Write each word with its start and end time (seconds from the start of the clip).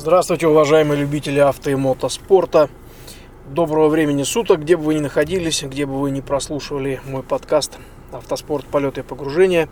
Здравствуйте, 0.00 0.46
уважаемые 0.46 1.00
любители 1.00 1.40
авто 1.40 1.70
и 1.70 1.74
мотоспорта. 1.74 2.70
Доброго 3.48 3.88
времени 3.88 4.22
суток, 4.22 4.60
где 4.60 4.76
бы 4.76 4.84
вы 4.84 4.94
ни 4.94 5.00
находились, 5.00 5.64
где 5.64 5.86
бы 5.86 6.00
вы 6.00 6.12
ни 6.12 6.20
прослушивали 6.20 7.00
мой 7.04 7.24
подкаст 7.24 7.78
«Автоспорт. 8.12 8.64
Полеты 8.66 9.00
и 9.00 9.02
погружения». 9.02 9.68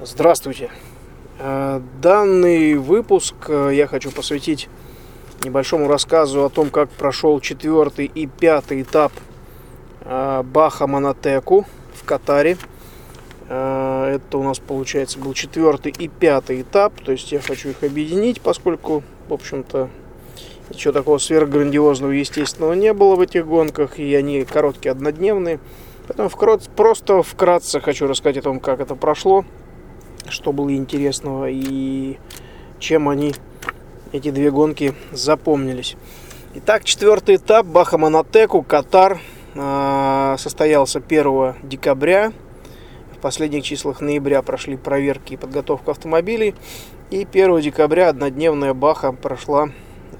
Здравствуйте. 0.00 0.70
Э, 1.40 1.80
данный 2.00 2.76
выпуск 2.76 3.34
э, 3.48 3.70
я 3.72 3.88
хочу 3.88 4.12
посвятить 4.12 4.68
небольшому 5.42 5.88
рассказу 5.88 6.44
о 6.44 6.48
том, 6.48 6.70
как 6.70 6.88
прошел 6.90 7.40
четвертый 7.40 8.06
и 8.06 8.28
пятый 8.28 8.82
этап 8.82 9.10
э, 10.02 10.44
Баха 10.44 10.86
Монотеку 10.86 11.66
в 11.94 12.04
Катаре. 12.04 12.56
Это 13.48 14.38
у 14.38 14.42
нас, 14.42 14.58
получается, 14.58 15.20
был 15.20 15.32
четвертый 15.32 15.92
и 15.96 16.08
пятый 16.08 16.62
этап. 16.62 17.00
То 17.00 17.12
есть 17.12 17.30
я 17.30 17.40
хочу 17.40 17.68
их 17.68 17.84
объединить, 17.84 18.40
поскольку 18.40 19.04
в 19.28 19.32
общем-то, 19.32 19.88
ничего 20.70 20.92
такого 20.92 21.18
сверхграндиозного, 21.18 22.12
естественного 22.12 22.72
не 22.74 22.92
было 22.92 23.16
в 23.16 23.20
этих 23.20 23.46
гонках, 23.46 23.98
и 23.98 24.14
они 24.14 24.44
короткие, 24.44 24.92
однодневные. 24.92 25.60
Поэтому 26.06 26.28
вкратце, 26.28 26.70
просто 26.70 27.22
вкратце 27.22 27.80
хочу 27.80 28.06
рассказать 28.06 28.38
о 28.38 28.42
том, 28.42 28.60
как 28.60 28.80
это 28.80 28.94
прошло, 28.94 29.44
что 30.28 30.52
было 30.52 30.74
интересного 30.74 31.48
и 31.50 32.18
чем 32.78 33.08
они, 33.08 33.34
эти 34.12 34.30
две 34.30 34.50
гонки, 34.50 34.94
запомнились. 35.12 35.96
Итак, 36.54 36.84
четвертый 36.84 37.36
этап 37.36 37.66
Баха 37.66 37.98
Монотеку, 37.98 38.62
Катар, 38.62 39.20
а, 39.56 40.36
состоялся 40.38 41.00
1 41.00 41.56
декабря. 41.62 42.32
В 43.16 43.18
последних 43.18 43.64
числах 43.64 44.00
ноября 44.00 44.42
прошли 44.42 44.76
проверки 44.76 45.34
и 45.34 45.36
подготовка 45.36 45.90
автомобилей. 45.90 46.54
И 47.08 47.24
1 47.24 47.60
декабря 47.60 48.08
однодневная 48.08 48.74
Баха 48.74 49.12
прошла 49.12 49.68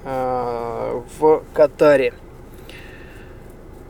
э, 0.05 1.03
в 1.19 1.43
Катаре. 1.53 2.15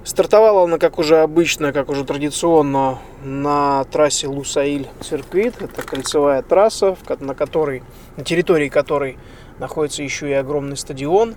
Стартовала 0.03 0.65
она, 0.65 0.79
как 0.79 0.99
уже 0.99 1.19
обычно, 1.19 1.75
как 1.75 1.91
уже 1.91 2.05
традиционно, 2.05 2.99
на 3.23 3.85
трассе 3.85 4.29
Лусаиль 4.29 4.89
Цирквит. 5.03 5.61
Это 5.61 5.83
кольцевая 5.83 6.41
трасса, 6.41 6.97
на 7.21 7.35
которой, 7.35 7.83
на 8.17 8.25
территории 8.25 8.71
которой 8.71 9.19
находится 9.59 10.03
еще 10.03 10.31
и 10.31 10.33
огромный 10.33 10.79
стадион, 10.79 11.35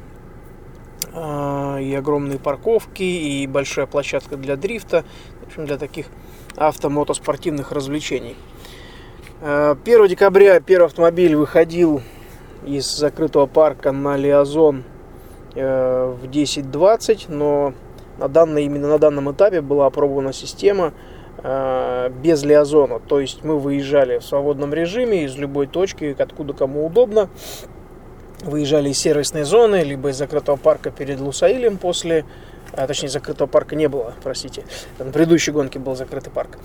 э, 1.14 1.82
и 1.82 1.94
огромные 1.94 2.40
парковки, 2.40 3.04
и 3.04 3.46
большая 3.48 3.86
площадка 3.86 4.38
для 4.38 4.56
дрифта, 4.56 5.04
в 5.44 5.48
общем, 5.48 5.66
для 5.66 5.78
таких 5.78 6.06
автомотоспортивных 6.56 7.74
развлечений. 7.74 8.38
1 9.42 9.78
э, 9.86 10.08
декабря 10.10 10.60
первый 10.60 10.88
автомобиль 10.88 11.34
выходил 11.34 12.02
из 12.66 12.94
закрытого 12.94 13.46
парка 13.46 13.94
на 13.94 14.18
Лиазон 14.18 14.84
э, 15.56 16.14
в 16.22 16.26
10.20, 16.26 17.28
но 17.30 17.74
на 18.18 18.28
данный, 18.28 18.66
именно 18.66 18.90
на 18.90 19.00
данном 19.00 19.32
этапе 19.32 19.62
была 19.62 19.86
опробована 19.86 20.34
система 20.34 20.94
э, 21.42 22.10
без 22.22 22.44
лиазона. 22.44 23.00
То 23.00 23.22
есть 23.22 23.46
мы 23.46 23.58
выезжали 23.58 24.18
в 24.18 24.26
свободном 24.26 24.74
режиме 24.74 25.24
из 25.24 25.38
любой 25.38 25.68
точки, 25.68 26.14
откуда 26.20 26.52
кому 26.54 26.86
удобно. 26.86 27.30
Выезжали 28.42 28.90
из 28.90 29.00
сервисной 29.00 29.44
зоны, 29.44 29.84
либо 29.84 30.10
из 30.10 30.18
закрытого 30.18 30.58
парка 30.58 30.92
перед 30.92 31.22
Лусаилем 31.22 31.78
после... 31.78 32.26
А, 32.74 32.88
точнее, 32.88 33.08
закрытого 33.08 33.48
парка 33.48 33.78
не 33.78 33.88
было, 33.88 34.14
простите. 34.22 34.66
На 34.98 35.06
предыдущей 35.06 35.52
гонке 35.52 35.80
был 35.80 35.96
закрытый 35.96 36.32
парк. 36.32 36.58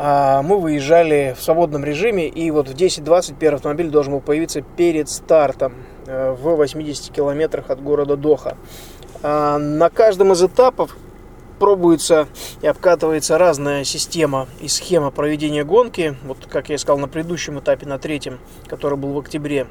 А, 0.00 0.42
мы 0.42 0.60
выезжали 0.60 1.34
в 1.36 1.42
свободном 1.42 1.84
режиме, 1.84 2.28
и 2.28 2.52
вот 2.52 2.68
в 2.68 2.74
10.20 2.74 3.34
первый 3.36 3.56
автомобиль 3.56 3.90
должен 3.90 4.12
был 4.12 4.20
появиться 4.20 4.62
перед 4.62 5.08
стартом 5.08 5.74
э, 6.06 6.30
в 6.30 6.54
80 6.54 7.12
километрах 7.12 7.68
от 7.68 7.82
города 7.82 8.16
Доха. 8.16 8.56
А, 9.24 9.58
на 9.58 9.90
каждом 9.90 10.32
из 10.32 10.42
этапов 10.42 10.96
пробуется 11.58 12.28
и 12.62 12.68
обкатывается 12.68 13.38
разная 13.38 13.82
система 13.82 14.46
и 14.60 14.68
схема 14.68 15.10
проведения 15.10 15.64
гонки. 15.64 16.16
Вот, 16.22 16.46
как 16.48 16.68
я 16.68 16.78
сказал, 16.78 16.98
на 16.98 17.08
предыдущем 17.08 17.58
этапе, 17.58 17.84
на 17.86 17.98
третьем, 17.98 18.38
который 18.68 18.96
был 18.96 19.12
в 19.12 19.18
октябре, 19.18 19.66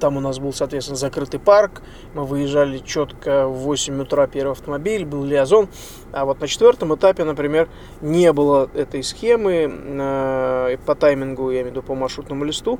там 0.00 0.16
у 0.16 0.20
нас 0.20 0.38
был, 0.38 0.52
соответственно, 0.52 0.96
закрытый 0.96 1.40
парк. 1.40 1.82
Мы 2.14 2.24
выезжали 2.24 2.78
четко 2.78 3.46
в 3.46 3.58
8 3.58 4.02
утра 4.02 4.26
первый 4.26 4.52
автомобиль, 4.52 5.04
был 5.04 5.24
лиазон. 5.24 5.68
А 6.12 6.24
вот 6.24 6.40
на 6.40 6.48
четвертом 6.48 6.94
этапе, 6.94 7.24
например, 7.24 7.68
не 8.00 8.32
было 8.32 8.70
этой 8.74 9.02
схемы 9.02 9.70
э, 9.70 10.76
по 10.86 10.94
таймингу, 10.94 11.50
я 11.50 11.62
имею 11.62 11.68
в 11.68 11.70
виду 11.70 11.82
по 11.82 11.94
маршрутному 11.94 12.44
листу. 12.44 12.78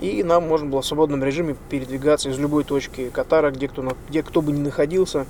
И 0.00 0.22
нам 0.22 0.46
можно 0.48 0.68
было 0.68 0.82
в 0.82 0.86
свободном 0.86 1.22
режиме 1.22 1.56
передвигаться 1.68 2.28
из 2.28 2.38
любой 2.38 2.64
точки 2.64 3.10
Катара, 3.10 3.50
где 3.50 3.68
кто, 3.68 3.84
где 4.08 4.22
кто 4.22 4.42
бы 4.42 4.52
ни 4.52 4.60
находился, 4.60 5.26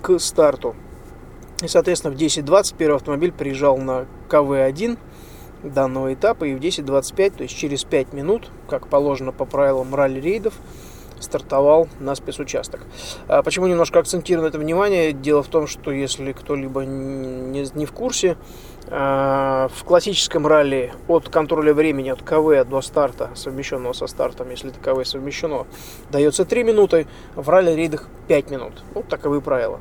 к 0.00 0.18
старту. 0.18 0.74
И, 1.62 1.66
соответственно, 1.66 2.14
в 2.14 2.16
10.20 2.16 2.74
первый 2.78 2.96
автомобиль 2.96 3.32
приезжал 3.32 3.78
на 3.78 4.06
КВ-1 4.28 4.96
данного 5.62 6.14
этапа 6.14 6.44
и 6.44 6.54
в 6.54 6.60
10.25, 6.60 7.30
то 7.30 7.42
есть 7.42 7.56
через 7.56 7.84
5 7.84 8.12
минут, 8.12 8.50
как 8.68 8.88
положено 8.88 9.32
по 9.32 9.44
правилам 9.44 9.94
ралли-рейдов, 9.94 10.54
стартовал 11.20 11.88
на 11.98 12.14
спецучасток. 12.14 12.80
А 13.26 13.42
почему 13.42 13.66
немножко 13.66 13.98
акцентирую 13.98 14.48
это 14.48 14.58
внимание? 14.58 15.12
Дело 15.12 15.42
в 15.42 15.48
том, 15.48 15.66
что 15.66 15.90
если 15.90 16.32
кто-либо 16.32 16.84
не, 16.84 17.66
не 17.74 17.86
в 17.86 17.92
курсе, 17.92 18.36
а, 18.90 19.68
в 19.74 19.84
классическом 19.84 20.46
ралли 20.46 20.92
от 21.08 21.28
контроля 21.28 21.74
времени, 21.74 22.08
от 22.08 22.22
КВ 22.22 22.64
до 22.64 22.80
старта, 22.80 23.30
совмещенного 23.34 23.92
со 23.92 24.06
стартом, 24.06 24.50
если 24.50 24.70
это 24.70 24.80
КВ 24.80 25.04
совмещено, 25.04 25.66
дается 26.10 26.44
3 26.44 26.64
минуты, 26.64 27.06
в 27.34 27.48
ралли-рейдах 27.48 28.08
5 28.28 28.50
минут. 28.50 28.82
Вот 28.94 29.08
таковы 29.08 29.40
правила. 29.40 29.80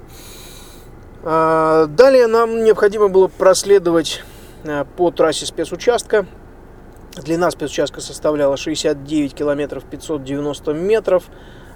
А, 1.24 1.86
далее 1.86 2.28
нам 2.28 2.64
необходимо 2.64 3.08
было 3.08 3.28
проследовать 3.28 4.24
по 4.96 5.12
трассе 5.12 5.46
спецучастка. 5.46 6.26
Длина 7.16 7.50
спецучастка 7.52 8.02
составляла 8.02 8.58
69 8.58 9.34
километров 9.34 9.84
590 9.86 10.74
метров. 10.74 11.24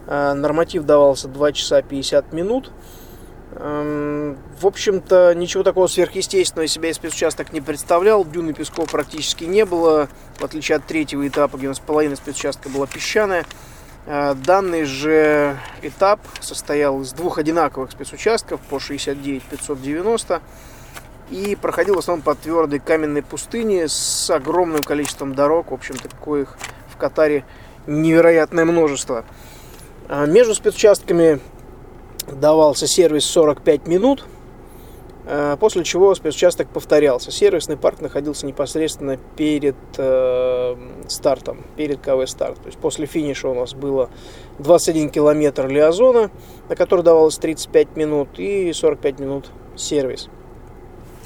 Э, 0.08 0.34
норматив 0.34 0.84
давался 0.84 1.28
2 1.28 1.52
часа 1.54 1.82
50 1.82 2.34
минут. 2.34 2.72
Эм, 3.54 4.38
в 4.60 4.66
общем-то, 4.66 5.34
ничего 5.36 5.64
такого 5.64 5.88
сверхъестественного 5.88 6.66
из 6.66 6.72
себя 6.72 6.90
из 6.90 6.96
спецучасток 6.96 7.52
не 7.52 7.62
представлял. 7.62 8.24
Дюны 8.24 8.54
песков 8.54 8.92
практически 8.92 9.44
не 9.44 9.66
было, 9.66 10.08
в 10.40 10.44
отличие 10.44 10.78
от 10.78 10.86
третьего 10.86 11.28
этапа, 11.28 11.58
где 11.58 11.68
у 11.68 11.72
нас 11.72 11.80
половина 11.80 12.16
спецучастка 12.16 12.70
была 12.70 12.88
песчаная. 12.88 13.46
Э, 14.06 14.36
данный 14.36 14.86
же 14.86 15.58
этап 15.82 16.22
состоял 16.40 17.02
из 17.02 17.14
двух 17.14 17.38
одинаковых 17.38 17.92
спецучастков 17.92 18.62
по 18.62 18.80
69 18.80 19.44
590 19.44 20.42
и 21.32 21.56
проходил 21.56 21.96
в 21.96 22.00
основном 22.00 22.24
по 22.24 22.36
твердой 22.36 22.80
каменной 22.80 23.24
пустыне 23.24 23.88
с 23.88 24.30
огромным 24.30 24.84
количеством 24.84 25.34
дорог, 25.34 25.72
в 25.72 25.74
общем-то, 25.74 26.10
коих 26.24 26.58
в 26.94 26.98
Катаре 26.98 27.46
невероятное 27.88 28.66
множество. 28.66 29.26
А 30.10 30.26
между 30.26 30.54
спецучастками 30.54 31.40
давался 32.28 32.86
сервис 32.86 33.26
45 33.26 33.88
минут, 33.88 34.26
а 35.26 35.56
после 35.56 35.86
чего 35.86 36.14
спецучасток 36.16 36.68
повторялся. 36.68 37.32
Сервисный 37.32 37.78
парк 37.78 38.02
находился 38.02 38.46
непосредственно 38.46 39.18
перед 39.38 39.76
э, 39.98 40.76
стартом, 41.08 41.64
перед 41.78 42.02
КВ-старт. 42.02 42.60
То 42.60 42.66
есть 42.66 42.78
после 42.78 43.06
финиша 43.06 43.48
у 43.48 43.54
нас 43.54 43.74
было 43.74 44.10
21 44.60 45.10
километр 45.10 45.68
лиазона, 45.68 46.30
на 46.68 46.76
который 46.76 47.04
давалось 47.04 47.38
35 47.38 47.96
минут, 47.96 48.38
и 48.38 48.74
45 48.74 49.20
минут 49.20 49.52
сервис. 49.78 50.28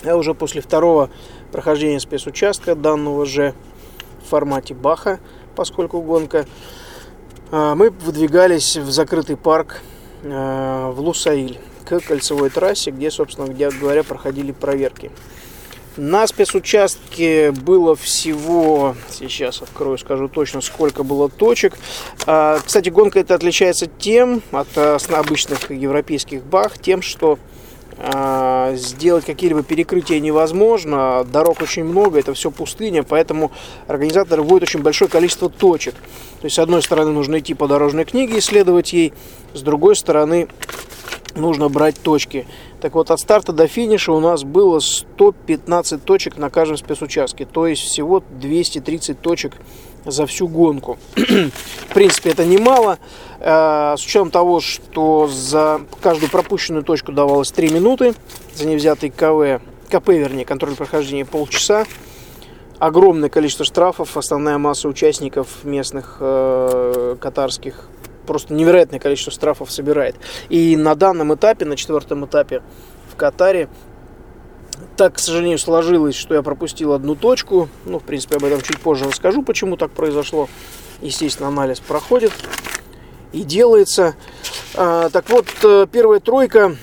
А 0.04 0.16
уже 0.16 0.34
после 0.34 0.62
второго 0.62 1.10
прохождения 1.52 2.00
спецучастка 2.00 2.76
данного 2.76 3.26
же 3.26 3.54
в 4.24 4.30
формате 4.30 4.74
Баха, 4.74 5.20
поскольку 5.56 6.02
гонка, 6.02 6.46
а, 7.52 7.76
мы 7.76 7.90
выдвигались 7.90 8.76
в 8.76 8.92
закрытый 8.92 9.38
парк 9.38 9.82
а, 10.24 10.92
в 10.92 11.00
Лусаиль 11.00 11.60
к 11.86 12.00
кольцевой 12.00 12.50
трассе, 12.50 12.92
где, 12.92 13.12
собственно 13.12 13.48
говоря, 13.48 14.04
проходили 14.04 14.52
проверки. 14.52 15.12
На 15.98 16.28
спецучастке 16.28 17.52
было 17.52 17.96
всего, 17.96 18.96
сейчас 19.10 19.62
открою, 19.62 19.98
скажу 19.98 20.28
точно, 20.28 20.60
сколько 20.60 21.04
было 21.04 21.30
точек. 21.30 21.76
Кстати, 22.20 22.90
гонка 22.90 23.20
эта 23.20 23.34
отличается 23.34 23.86
тем 23.86 24.42
от 24.52 24.78
обычных 24.78 25.72
европейских 25.72 26.44
бах, 26.44 26.80
тем, 26.80 27.02
что 27.02 27.40
сделать 28.74 29.26
какие-либо 29.26 29.64
перекрытия 29.64 30.20
невозможно, 30.20 31.26
дорог 31.32 31.62
очень 31.62 31.86
много, 31.86 32.20
это 32.20 32.34
все 32.34 32.52
пустыня, 32.52 33.04
поэтому 33.04 33.52
организаторы 33.88 34.42
вводят 34.42 34.64
очень 34.64 34.82
большое 34.82 35.10
количество 35.10 35.50
точек. 35.50 35.96
То 36.42 36.46
есть, 36.46 36.58
с 36.58 36.60
одной 36.60 36.82
стороны, 36.82 37.12
нужно 37.12 37.40
идти 37.40 37.54
по 37.54 37.68
дорожной 37.68 38.04
книге, 38.04 38.40
исследовать 38.40 38.92
ей, 38.92 39.14
с 39.54 39.62
другой 39.62 39.96
стороны, 39.96 40.50
нужно 41.36 41.70
брать 41.70 42.02
точки. 42.02 42.46
Так 42.82 42.96
вот, 42.96 43.12
от 43.12 43.20
старта 43.20 43.52
до 43.52 43.68
финиша 43.68 44.12
у 44.12 44.20
нас 44.20 44.44
было 44.44 44.80
115 44.80 46.04
точек 46.04 46.38
на 46.38 46.50
каждом 46.50 46.78
спецучастке, 46.78 47.46
то 47.46 47.68
есть 47.68 47.82
всего 47.82 48.24
230 48.30 49.20
точек 49.20 49.54
за 50.06 50.26
всю 50.26 50.48
гонку. 50.48 50.98
В 51.16 51.94
принципе, 51.94 52.30
это 52.32 52.46
немало, 52.46 53.00
с 53.46 54.04
учетом 54.04 54.32
того, 54.32 54.60
что 54.60 55.28
за 55.28 55.82
каждую 56.02 56.32
пропущенную 56.32 56.84
точку 56.84 57.12
давалось 57.12 57.52
3 57.52 57.70
минуты, 57.70 58.16
за 58.56 58.66
невзятый 58.66 59.12
КВ, 59.12 59.62
КП, 59.88 60.10
вернее, 60.10 60.46
контроль 60.46 60.76
прохождения 60.76 61.26
полчаса, 61.26 61.86
огромное 62.80 63.30
количество 63.30 63.64
штрафов, 63.64 64.18
основная 64.18 64.58
масса 64.58 64.88
участников 64.88 65.64
местных 65.64 66.18
э, 66.20 67.18
катарских 67.20 67.88
просто 68.26 68.54
невероятное 68.56 69.00
количество 69.00 69.32
штрафов 69.32 69.72
собирает. 69.72 70.16
И 70.50 70.76
на 70.76 70.96
данном 70.96 71.34
этапе, 71.36 71.66
на 71.66 71.78
четвертом 71.78 72.26
этапе 72.26 72.64
в 73.12 73.16
Катаре, 73.16 73.70
так, 74.98 75.16
к 75.16 75.20
сожалению, 75.20 75.60
сложилось, 75.60 76.16
что 76.16 76.34
я 76.34 76.42
пропустил 76.42 76.94
одну 76.94 77.16
точку. 77.16 77.70
Ну, 77.86 78.00
в 78.00 78.04
принципе, 78.04 78.38
об 78.38 78.46
этом 78.46 78.62
чуть 78.62 78.80
позже 78.80 79.06
расскажу, 79.06 79.44
почему 79.44 79.78
так 79.78 79.92
произошло. 79.92 80.50
Естественно, 81.02 81.50
анализ 81.50 81.80
проходит 81.80 82.32
и 83.34 83.44
делается. 83.44 84.16
А, 84.76 85.10
так 85.10 85.30
вот, 85.30 85.48
э, 85.64 85.88
первая 85.92 86.20
тройка 86.20 86.76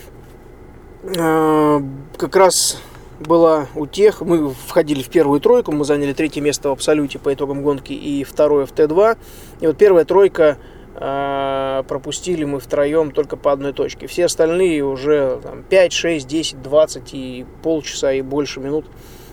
а, 1.18 1.82
как 2.16 2.36
раз 2.36 2.78
была 3.20 3.68
у 3.74 3.86
тех, 3.86 4.20
мы 4.20 4.50
входили 4.50 5.02
в 5.02 5.08
первую 5.08 5.40
тройку, 5.40 5.72
мы 5.72 5.84
заняли 5.84 6.12
третье 6.12 6.40
место 6.40 6.68
в 6.68 6.72
абсолюте 6.72 7.18
по 7.18 7.32
итогам 7.32 7.62
гонки 7.62 7.92
и 7.92 8.24
второе 8.24 8.66
в 8.66 8.72
Т2. 8.72 9.18
И 9.60 9.66
вот 9.66 9.76
первая 9.76 10.04
тройка 10.04 10.58
а, 10.94 11.82
пропустили 11.84 12.44
мы 12.44 12.60
втроем 12.60 13.10
только 13.10 13.36
по 13.36 13.52
одной 13.52 13.72
точке. 13.72 14.06
Все 14.06 14.26
остальные 14.26 14.84
уже 14.84 15.40
там, 15.42 15.62
5, 15.62 15.92
6, 15.92 16.26
10, 16.26 16.62
20 16.62 17.14
и 17.14 17.46
полчаса 17.62 18.12
и 18.12 18.22
больше 18.22 18.60
минут 18.60 18.86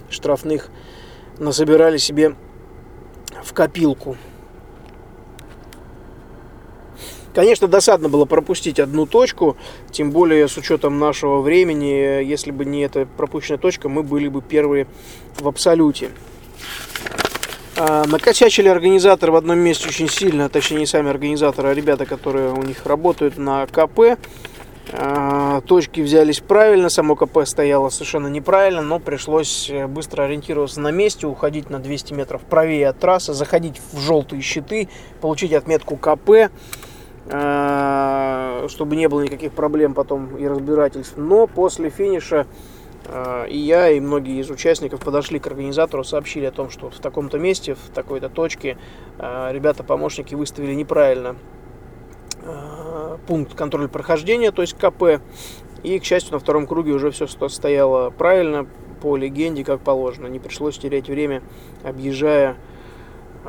штрафных 0.09 0.69
насобирали 1.37 1.97
себе 1.97 2.35
в 3.43 3.53
копилку. 3.53 4.17
Конечно, 7.39 7.69
досадно 7.69 8.09
было 8.09 8.25
пропустить 8.25 8.81
одну 8.81 9.05
точку, 9.05 9.55
тем 9.91 10.11
более 10.11 10.49
с 10.49 10.57
учетом 10.57 10.99
нашего 10.99 11.39
времени, 11.39 12.21
если 12.21 12.51
бы 12.51 12.65
не 12.65 12.81
эта 12.81 13.05
пропущенная 13.05 13.57
точка, 13.57 13.87
мы 13.87 14.03
были 14.03 14.27
бы 14.27 14.41
первые 14.41 14.87
в 15.39 15.47
абсолюте. 15.47 16.09
А, 17.77 18.03
накосячили 18.07 18.67
организаторы 18.67 19.31
в 19.31 19.37
одном 19.37 19.57
месте 19.59 19.87
очень 19.87 20.09
сильно, 20.09 20.49
точнее 20.49 20.79
не 20.79 20.85
сами 20.85 21.09
организаторы, 21.09 21.69
а 21.69 21.73
ребята, 21.73 22.05
которые 22.05 22.51
у 22.51 22.61
них 22.61 22.85
работают 22.85 23.37
на 23.37 23.65
КП. 23.67 24.19
А, 24.91 25.61
точки 25.61 26.01
взялись 26.01 26.41
правильно, 26.41 26.89
само 26.89 27.15
КП 27.15 27.45
стояло 27.45 27.87
совершенно 27.87 28.27
неправильно, 28.27 28.81
но 28.81 28.99
пришлось 28.99 29.69
э, 29.69 29.87
быстро 29.87 30.23
ориентироваться 30.23 30.81
на 30.81 30.91
месте, 30.91 31.25
уходить 31.25 31.69
на 31.69 31.79
200 31.79 32.11
метров 32.11 32.41
правее 32.41 32.89
от 32.89 32.99
трассы, 32.99 33.33
заходить 33.33 33.79
в 33.93 33.99
желтые 34.01 34.41
щиты, 34.41 34.89
получить 35.21 35.53
отметку 35.53 35.95
КП, 35.95 36.29
а, 36.31 36.49
чтобы 37.29 38.95
не 38.95 39.07
было 39.07 39.21
никаких 39.21 39.51
проблем 39.51 39.93
потом 39.93 40.35
и 40.37 40.47
разбирательств. 40.47 41.15
Но 41.15 41.45
после 41.45 41.91
финиша 41.91 42.47
а, 43.11 43.45
и 43.45 43.57
я, 43.57 43.89
и 43.89 43.99
многие 43.99 44.39
из 44.39 44.49
участников 44.49 44.99
подошли 44.99 45.39
к 45.39 45.47
организатору, 45.47 46.03
сообщили 46.03 46.45
о 46.45 46.51
том, 46.51 46.69
что 46.69 46.89
в 46.89 46.99
таком-то 46.99 47.39
месте, 47.39 47.75
в 47.75 47.89
такой-то 47.93 48.29
точке 48.29 48.77
а, 49.17 49.51
ребята-помощники 49.51 50.35
выставили 50.35 50.73
неправильно 50.73 51.35
пункт 53.27 53.53
контроля 53.53 53.89
прохождения, 53.89 54.51
то 54.51 54.61
есть 54.61 54.73
КП. 54.73 55.21
И, 55.83 55.99
к 55.99 56.03
счастью, 56.03 56.33
на 56.33 56.39
втором 56.39 56.67
круге 56.67 56.93
уже 56.93 57.11
все 57.11 57.27
стояло 57.27 58.09
правильно, 58.11 58.65
по 59.01 59.15
легенде, 59.15 59.63
как 59.63 59.81
положено. 59.81 60.27
Не 60.27 60.39
пришлось 60.39 60.77
терять 60.77 61.07
время, 61.07 61.41
объезжая 61.83 62.57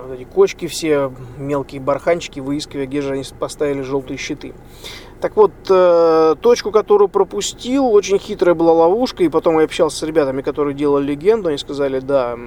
вот 0.06 0.14
эти 0.14 0.25
кочки 0.25 0.67
все, 0.67 1.12
мелкие 1.38 1.81
барханчики, 1.81 2.41
выискивая, 2.41 2.87
где 2.87 3.00
же 3.00 3.12
они 3.12 3.25
поставили 3.38 3.82
желтые 3.82 4.19
щиты. 4.19 4.55
Так 5.20 5.37
вот, 5.37 5.52
э, 5.69 6.37
точку, 6.41 6.70
которую 6.70 7.08
пропустил, 7.08 7.87
очень 7.93 8.19
хитрая 8.19 8.55
была 8.55 8.73
ловушка, 8.73 9.23
и 9.23 9.29
потом 9.29 9.58
я 9.58 9.64
общался 9.64 9.99
с 9.99 10.02
ребятами, 10.02 10.41
которые 10.41 10.75
делали 10.75 11.08
легенду, 11.08 11.50
они 11.50 11.58
сказали, 11.58 12.00
да, 12.00 12.38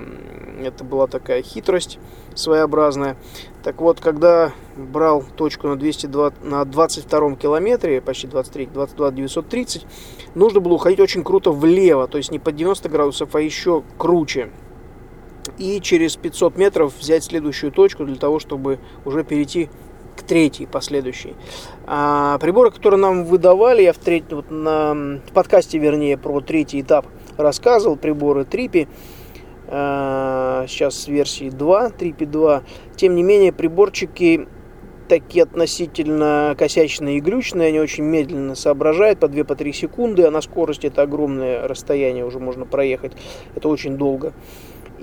это 0.59 0.83
была 0.83 1.05
такая 1.05 1.43
хитрость 1.43 1.99
своеобразная. 2.33 3.15
Так 3.63 3.79
вот, 3.79 3.99
когда 3.99 4.53
брал 4.75 5.23
точку 5.35 5.67
на, 5.67 5.75
202, 5.75 6.33
на 6.41 6.65
22 6.65 7.35
километре, 7.35 8.01
почти 8.01 8.25
23, 8.25 8.65
22 8.67 9.11
930, 9.11 9.85
нужно 10.33 10.59
было 10.59 10.73
уходить 10.73 10.99
очень 10.99 11.23
круто 11.23 11.51
влево, 11.51 12.07
то 12.07 12.17
есть 12.17 12.31
не 12.31 12.39
под 12.39 12.55
90 12.55 12.89
градусов, 12.89 13.35
а 13.35 13.41
еще 13.41 13.83
круче. 13.99 14.49
И 15.57 15.79
через 15.81 16.15
500 16.15 16.57
метров 16.57 16.93
взять 16.97 17.23
следующую 17.23 17.71
точку 17.71 18.05
для 18.05 18.15
того, 18.15 18.39
чтобы 18.39 18.79
уже 19.05 19.23
перейти 19.23 19.69
к 20.15 20.23
третьей 20.23 20.65
последующей. 20.65 21.35
А 21.85 22.37
приборы, 22.39 22.71
которые 22.71 22.99
нам 22.99 23.25
выдавали, 23.25 23.81
я 23.81 23.93
в, 23.93 23.97
треть, 23.97 24.31
вот 24.31 24.51
на, 24.51 24.93
в 24.93 25.33
подкасте, 25.33 25.77
вернее, 25.77 26.17
про 26.17 26.39
третий 26.41 26.81
этап 26.81 27.07
рассказывал, 27.37 27.95
приборы 27.95 28.45
Трипи, 28.45 28.87
а, 29.67 30.65
сейчас 30.67 31.07
версии 31.07 31.49
2, 31.49 31.89
Трипи 31.91 32.25
2. 32.25 32.63
Тем 32.95 33.15
не 33.15 33.23
менее, 33.23 33.51
приборчики 33.51 34.47
такие 35.07 35.43
относительно 35.43 36.55
косячные 36.57 37.17
и 37.17 37.19
глючные, 37.19 37.69
они 37.69 37.79
очень 37.79 38.03
медленно 38.03 38.55
соображают, 38.55 39.19
по 39.19 39.25
2-3 39.25 39.43
по 39.43 39.73
секунды, 39.73 40.23
а 40.23 40.31
на 40.31 40.41
скорости 40.41 40.87
это 40.87 41.01
огромное 41.01 41.67
расстояние 41.67 42.25
уже 42.25 42.39
можно 42.39 42.65
проехать, 42.65 43.13
это 43.55 43.67
очень 43.67 43.97
долго. 43.97 44.33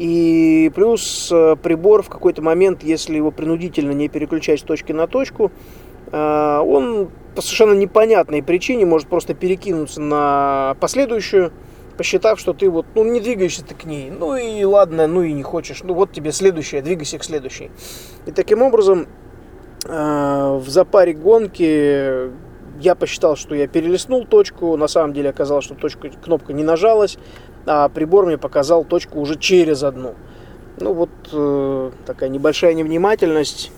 И 0.00 0.73
плюс 0.75 1.29
э, 1.31 1.56
прибор 1.62 2.02
в 2.02 2.08
какой-то 2.08 2.41
момент, 2.41 2.82
если 2.82 3.17
его 3.17 3.31
принудительно 3.31 3.91
не 3.91 4.08
переключать 4.08 4.61
с 4.61 4.62
точки 4.62 4.93
на 4.93 5.06
точку, 5.06 5.52
э, 6.11 6.58
он 6.58 7.11
по 7.35 7.43
совершенно 7.43 7.75
непонятной 7.75 8.43
причине 8.43 8.87
может 8.87 9.08
просто 9.08 9.35
перекинуться 9.35 10.00
на 10.00 10.75
последующую, 10.81 11.52
посчитав, 11.99 12.41
что 12.41 12.55
ты 12.55 12.70
вот, 12.70 12.87
ну, 12.94 13.05
не 13.05 13.20
двигаешься 13.20 13.62
ты 13.62 13.75
к 13.75 13.85
ней. 13.85 14.11
Ну 14.11 14.37
и 14.37 14.64
ладно, 14.64 15.06
ну 15.06 15.20
и 15.20 15.35
не 15.35 15.43
хочешь. 15.43 15.82
Ну 15.82 15.93
вот 15.93 16.12
тебе 16.12 16.32
следующая, 16.32 16.81
двигайся 16.81 17.19
к 17.19 17.23
следующей. 17.23 17.70
И 18.25 18.31
таким 18.31 18.62
образом 18.62 19.06
э, 19.85 20.58
в 20.62 20.67
запаре 20.67 21.12
гонки 21.12 22.31
я 22.80 22.94
посчитал, 22.94 23.36
что 23.36 23.54
я 23.54 23.68
перелистнул 23.68 24.24
точку. 24.24 24.76
На 24.76 24.88
самом 24.88 25.12
деле 25.12 25.30
оказалось, 25.30 25.64
что 25.64 25.74
точка, 25.74 26.10
кнопка 26.10 26.52
не 26.52 26.64
нажалась 26.64 27.18
а 27.66 27.88
прибор 27.88 28.26
мне 28.26 28.38
показал 28.38 28.84
точку 28.84 29.20
уже 29.20 29.38
через 29.38 29.82
одну. 29.82 30.14
Ну 30.78 30.92
вот 30.94 31.10
э, 31.32 31.90
такая 32.06 32.30
небольшая 32.30 32.74
невнимательность 32.74 33.70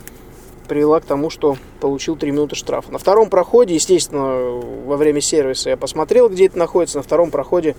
привела 0.69 1.00
к 1.00 1.04
тому, 1.04 1.31
что 1.31 1.56
получил 1.81 2.16
3 2.16 2.31
минуты 2.31 2.54
штрафа. 2.54 2.92
На 2.92 2.99
втором 2.99 3.28
проходе, 3.28 3.75
естественно, 3.75 4.61
во 4.87 4.97
время 4.97 5.21
сервиса 5.21 5.71
я 5.71 5.76
посмотрел, 5.76 6.28
где 6.28 6.47
это 6.47 6.59
находится. 6.59 6.99
На 6.99 7.02
втором 7.02 7.30
проходе 7.30 7.75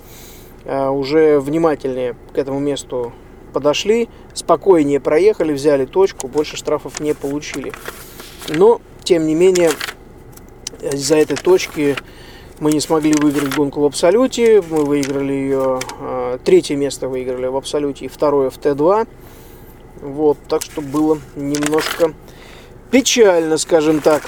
э, 0.66 0.88
уже 0.90 1.40
внимательнее 1.40 2.16
к 2.34 2.38
этому 2.38 2.60
месту 2.60 3.14
подошли, 3.54 4.10
спокойнее 4.34 5.00
проехали, 5.00 5.54
взяли 5.54 5.86
точку, 5.86 6.28
больше 6.28 6.58
штрафов 6.58 7.00
не 7.00 7.14
получили. 7.14 7.72
Но, 8.50 8.82
тем 9.04 9.26
не 9.26 9.36
менее, 9.36 9.70
из-за 10.92 11.16
этой 11.16 11.38
точки 11.38 11.96
мы 12.60 12.72
не 12.72 12.80
смогли 12.80 13.14
выиграть 13.14 13.56
гонку 13.56 13.82
в 13.82 13.86
абсолюте. 13.86 14.64
Мы 14.70 14.86
выиграли 14.86 15.34
ее, 15.34 15.80
а, 16.00 16.38
третье 16.40 16.76
место 16.76 17.08
выиграли 17.08 17.48
в 17.48 17.56
абсолюте 17.56 18.06
и 18.06 18.08
второе 18.08 18.50
в 18.50 18.58
Т2. 18.58 19.08
Вот, 20.02 20.38
так 20.48 20.62
что 20.62 20.82
было 20.82 21.18
немножко 21.36 22.14
печально, 22.92 23.58
скажем 23.58 24.02
так. 24.02 24.24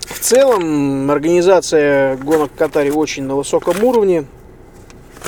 В 0.00 0.18
целом, 0.20 1.10
организация 1.10 2.16
гонок 2.16 2.52
в 2.52 2.56
Катаре 2.56 2.92
очень 2.92 3.24
на 3.24 3.36
высоком 3.36 3.82
уровне. 3.82 4.26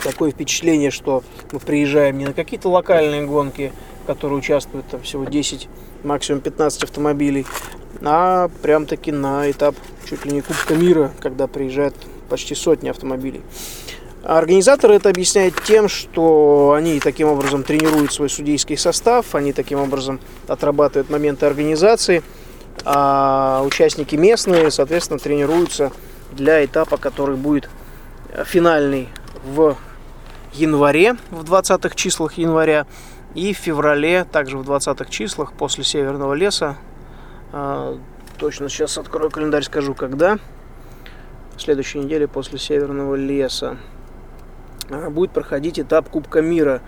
Такое 0.03 0.31
впечатление, 0.31 0.91
что 0.91 1.23
мы 1.53 1.59
приезжаем 1.59 2.19
не 2.19 2.27
на 2.27 2.33
какие-то 2.33 2.69
локальные 2.69 3.27
гонки, 3.27 3.73
которые 4.07 4.39
участвуют 4.39 4.87
там 4.87 5.03
всего 5.03 5.25
10, 5.25 5.69
максимум 6.05 6.41
15 6.41 6.85
автомобилей, 6.85 7.47
а 8.03 8.49
прям 8.63 8.87
таки 8.87 9.13
на 9.13 9.51
этап 9.51 9.75
чуть 10.09 10.25
ли 10.25 10.33
не 10.33 10.41
Кубка 10.41 10.75
мира, 10.75 11.13
когда 11.21 11.47
приезжает 11.47 11.95
почти 12.29 12.55
сотни 12.55 12.89
автомобилей. 12.89 13.43
А 14.23 14.39
организаторы 14.39 14.95
это 14.95 15.09
объясняют 15.09 15.63
тем, 15.63 15.89
что 15.89 16.75
они 16.77 16.99
таким 16.99 17.29
образом 17.29 17.63
тренируют 17.63 18.13
свой 18.13 18.29
судейский 18.29 18.77
состав, 18.77 19.35
они 19.35 19.53
таким 19.53 19.79
образом 19.79 20.19
отрабатывают 20.49 21.11
моменты 21.11 21.47
организации, 21.47 22.23
а 22.85 23.63
участники 23.65 24.17
местные, 24.17 24.71
соответственно, 24.71 25.19
тренируются 25.19 25.93
для 26.33 26.65
этапа, 26.65 26.97
который 26.97 27.37
будет 27.37 27.69
финальный 28.45 29.09
в 29.45 29.77
январе, 30.53 31.17
в 31.31 31.45
20-х 31.45 31.95
числах 31.95 32.37
января, 32.37 32.87
и 33.35 33.53
в 33.53 33.59
феврале, 33.59 34.25
также 34.25 34.59
в 34.59 34.69
20-х 34.69 35.11
числах, 35.11 35.53
после 35.53 35.85
Северного 35.85 36.35
леса, 36.35 36.77
а, 37.53 37.99
точно 38.37 38.69
сейчас 38.69 38.99
открою 38.99 39.31
календарь, 39.31 39.63
скажу, 39.63 39.95
когда. 39.95 40.39
следующей 41.59 42.01
неделе 42.01 42.29
после 42.29 42.59
Северного 42.59 43.15
леса. 43.15 43.79
А, 44.91 45.09
будет 45.11 45.33
проходить 45.33 45.81
этап 45.81 46.09
Кубка 46.09 46.41
мира 46.43 46.81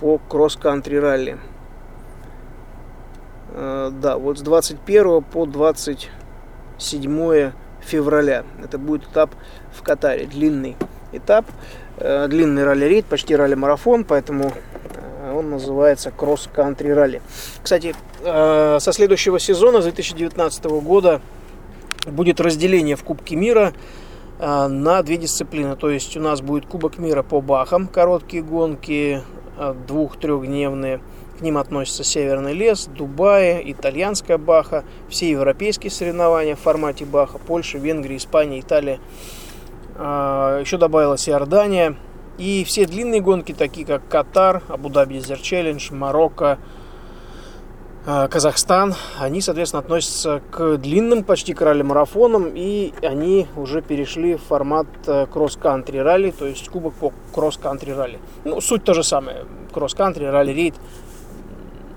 по 0.00 0.18
кросс-кантри 0.18 0.96
ралли. 0.96 1.38
А, 3.50 3.90
да, 3.90 4.16
вот 4.16 4.38
с 4.38 4.42
21 4.42 5.22
по 5.22 5.46
27 5.46 7.52
февраля. 7.80 8.44
Это 8.62 8.78
будет 8.78 9.04
этап 9.04 9.34
в 9.72 9.82
Катаре, 9.82 10.26
длинный 10.26 10.76
этап, 11.12 11.46
э, 11.98 12.28
длинный 12.28 12.64
ралли-рейд, 12.64 13.06
почти 13.06 13.36
ралли-марафон, 13.36 14.04
поэтому 14.04 14.52
он 15.34 15.50
называется 15.50 16.10
кросс-кантри 16.10 16.88
ралли. 16.90 17.22
Кстати, 17.62 17.94
э, 18.22 18.78
со 18.80 18.92
следующего 18.92 19.38
сезона, 19.38 19.80
с 19.80 19.84
2019 19.84 20.80
года, 20.80 21.20
будет 22.06 22.40
разделение 22.40 22.96
в 22.96 23.04
Кубке 23.04 23.36
мира 23.36 23.72
на 24.38 25.02
две 25.02 25.16
дисциплины. 25.16 25.76
То 25.76 25.88
есть 25.88 26.16
у 26.16 26.20
нас 26.20 26.42
будет 26.42 26.66
Кубок 26.66 26.98
мира 26.98 27.22
по 27.22 27.40
бахам, 27.40 27.86
короткие 27.86 28.42
гонки, 28.42 29.22
двух-трехдневные. 29.86 31.00
К 31.38 31.40
ним 31.40 31.56
относятся 31.56 32.04
Северный 32.04 32.52
лес, 32.52 32.86
Дубай, 32.86 33.62
итальянская 33.64 34.36
баха, 34.36 34.84
все 35.08 35.30
европейские 35.30 35.90
соревнования 35.90 36.56
в 36.56 36.60
формате 36.60 37.04
баха, 37.04 37.38
Польша, 37.38 37.78
Венгрия, 37.78 38.16
Испания, 38.16 38.60
Италия. 38.60 38.98
Еще 39.96 40.76
добавилась 40.76 41.28
Иордания. 41.28 41.96
И 42.38 42.64
все 42.64 42.86
длинные 42.86 43.20
гонки, 43.20 43.52
такие 43.52 43.86
как 43.86 44.08
Катар, 44.08 44.62
Абу-Даби 44.68 45.14
Дезерт 45.14 45.42
Челлендж, 45.42 45.92
Марокко, 45.92 46.58
а, 48.06 48.28
Казахстан, 48.28 48.94
они, 49.18 49.40
соответственно, 49.40 49.80
относятся 49.80 50.42
к 50.50 50.76
длинным, 50.76 51.24
почти 51.24 51.54
к 51.54 51.62
ралли-марафонам, 51.62 52.52
и 52.54 52.92
они 53.02 53.46
уже 53.56 53.80
перешли 53.80 54.34
в 54.34 54.42
формат 54.42 54.86
э, 55.06 55.26
кросс-кантри 55.26 55.98
ралли, 55.98 56.30
то 56.30 56.46
есть 56.46 56.68
кубок 56.68 56.92
по 56.94 57.14
кросс-кантри 57.32 57.92
ралли. 57.92 58.18
Ну, 58.44 58.60
суть 58.60 58.84
то 58.84 58.92
же 58.92 59.02
самое. 59.02 59.46
Кросс-кантри, 59.72 60.26
ралли-рейд, 60.26 60.74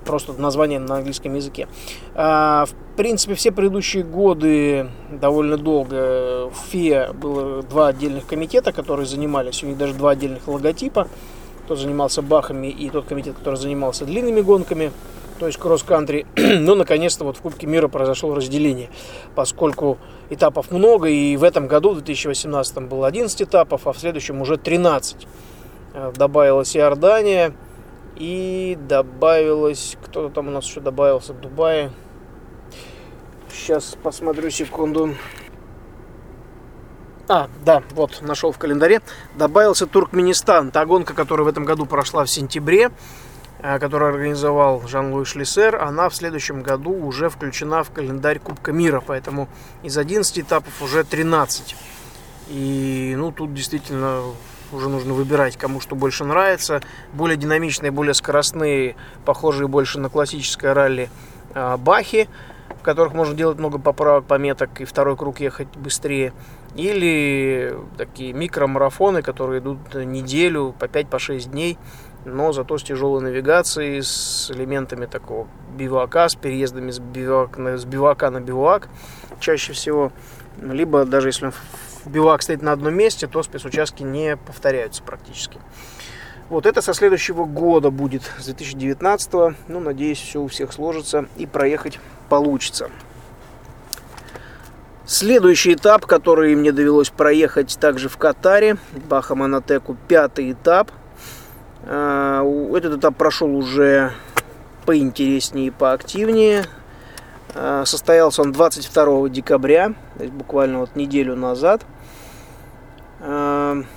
просто 0.08 0.34
название 0.34 0.80
на 0.80 0.96
английском 0.96 1.36
языке. 1.36 1.68
А, 2.16 2.66
в 2.66 2.98
принципе, 2.98 3.36
все 3.36 3.52
предыдущие 3.52 4.04
годы 4.04 4.90
довольно 5.12 5.58
долго 5.58 6.50
в 6.50 6.72
ФИА 6.72 7.14
было 7.14 7.62
два 7.62 7.90
отдельных 7.90 8.26
комитета, 8.26 8.72
которые 8.72 9.06
занимались, 9.06 9.64
у 9.64 9.68
них 9.68 9.78
даже 9.78 9.94
два 9.94 10.12
отдельных 10.12 10.48
логотипа. 10.48 11.08
Тот 11.68 11.80
занимался 11.80 12.22
бахами 12.22 12.68
и 12.68 12.90
тот 12.90 13.06
комитет, 13.06 13.36
который 13.36 13.56
занимался 13.56 14.06
длинными 14.06 14.40
гонками, 14.40 14.92
то 15.38 15.48
есть 15.48 15.60
кросс-кантри. 15.60 16.26
Но, 16.36 16.76
наконец-то, 16.76 17.26
вот 17.26 17.38
в 17.38 17.42
Кубке 17.42 17.68
мира 17.68 17.90
произошло 17.90 18.34
разделение, 18.34 18.90
поскольку 19.36 19.98
этапов 20.30 20.72
много, 20.72 21.10
и 21.10 21.36
в 21.36 21.44
этом 21.44 21.68
году, 21.68 21.92
в 21.92 21.96
2018 21.96 22.78
было 22.84 23.08
11 23.08 23.42
этапов, 23.42 23.86
а 23.86 23.92
в 23.94 24.00
следующем 24.00 24.42
уже 24.42 24.58
13. 24.58 25.28
Э, 25.94 26.14
добавилась 26.16 26.76
Иордания, 26.78 27.54
и 28.18 28.78
добавилось... 28.88 29.98
Кто-то 30.04 30.34
там 30.34 30.48
у 30.48 30.52
нас 30.52 30.66
еще 30.66 30.82
добавился 30.82 31.34
в 31.34 31.40
Дубае. 31.40 31.92
Сейчас 33.52 33.96
посмотрю 34.02 34.50
секунду. 34.50 35.16
А, 37.28 37.50
да, 37.64 37.84
вот, 37.92 38.22
нашел 38.22 38.52
в 38.52 38.58
календаре. 38.58 39.02
Добавился 39.36 39.86
Туркменистан. 39.86 40.72
Та 40.72 40.86
гонка, 40.86 41.14
которая 41.14 41.46
в 41.46 41.48
этом 41.50 41.66
году 41.66 41.86
прошла 41.86 42.24
в 42.24 42.30
сентябре, 42.30 42.90
э, 43.60 43.80
которую 43.80 44.12
организовал 44.12 44.88
Жан-Луи 44.88 45.26
Шлиссер, 45.26 45.76
она 45.76 46.10
в 46.10 46.16
следующем 46.16 46.64
году 46.64 46.94
уже 46.94 47.30
включена 47.30 47.84
в 47.84 47.92
календарь 47.92 48.40
Кубка 48.40 48.72
мира. 48.72 49.04
Поэтому 49.06 49.48
из 49.84 49.98
11 49.98 50.40
этапов 50.40 50.82
уже 50.82 51.04
13. 51.04 51.76
И, 52.50 53.14
ну, 53.18 53.32
тут 53.32 53.54
действительно 53.54 54.24
уже 54.72 54.90
нужно 54.90 55.14
выбирать, 55.14 55.58
кому 55.58 55.80
что 55.80 55.96
больше 55.96 56.24
нравится. 56.24 56.82
Более 57.14 57.38
динамичные, 57.38 57.92
более 57.92 58.14
скоростные, 58.14 58.96
похожие 59.26 59.68
больше 59.68 60.00
на 60.00 60.10
классическое 60.10 60.74
ралли 60.74 61.10
а, 61.54 61.78
бахи, 61.78 62.28
в 62.80 62.84
которых 62.84 63.14
можно 63.14 63.36
делать 63.36 63.58
много 63.58 63.80
поправок, 63.80 64.26
пометок 64.26 64.82
и 64.82 64.86
второй 64.86 65.16
круг 65.16 65.40
ехать 65.40 65.70
быстрее. 65.76 66.34
Или 66.76 67.76
такие 67.98 68.34
микромарафоны, 68.34 69.22
которые 69.22 69.62
идут 69.62 69.96
неделю, 69.96 70.76
по 70.78 70.86
5-6 70.86 71.44
по 71.44 71.50
дней, 71.50 71.78
но 72.26 72.52
зато 72.52 72.78
с 72.78 72.84
тяжелой 72.84 73.22
навигацией, 73.22 74.04
с 74.04 74.52
элементами 74.52 75.06
такого 75.06 75.48
бивака, 75.76 76.28
с 76.28 76.36
переездами 76.36 76.92
с 76.92 77.00
бивака, 77.00 77.78
с 77.78 77.86
бивака 77.86 78.30
на 78.30 78.42
бивак 78.42 78.90
чаще 79.40 79.74
всего. 79.74 80.12
Либо 80.62 81.06
даже 81.06 81.30
если 81.30 81.48
он 81.48 81.54
бивак 82.10 82.42
стоит 82.42 82.62
на 82.62 82.72
одном 82.72 82.96
месте, 82.96 83.28
то 83.28 83.44
спецучастки 83.44 84.04
не 84.04 84.38
повторяются 84.38 85.04
практически. 85.04 85.60
Вот 86.50 86.66
это 86.66 86.82
со 86.82 86.94
следующего 86.94 87.46
года 87.46 87.92
будет, 87.92 88.24
с 88.38 88.46
2019. 88.46 89.34
Ну, 89.68 89.80
надеюсь, 89.80 90.20
все 90.20 90.40
у 90.40 90.48
всех 90.48 90.72
сложится 90.72 91.26
и 91.36 91.46
проехать 91.46 92.00
получится. 92.30 92.90
Следующий 95.06 95.74
этап, 95.74 96.06
который 96.06 96.56
мне 96.56 96.72
довелось 96.72 97.10
проехать 97.10 97.78
также 97.80 98.10
в 98.10 98.18
Катаре, 98.18 98.78
Бахаманатеку, 99.10 99.98
пятый 100.08 100.52
этап. 100.52 100.92
А, 101.84 102.44
этот 102.76 103.00
этап 103.00 103.16
прошел 103.16 103.56
уже 103.56 104.12
поинтереснее 104.86 105.68
и 105.68 105.72
поактивнее. 105.72 106.66
А, 107.56 107.86
состоялся 107.86 108.42
он 108.42 108.52
22 108.52 109.30
декабря, 109.30 109.94
то 110.18 110.24
есть 110.24 110.34
буквально 110.34 110.80
вот 110.80 110.96
неделю 110.96 111.36
назад– 111.36 111.86
Эм, 113.20 113.88